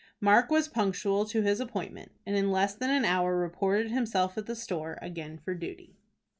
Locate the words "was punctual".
0.49-1.25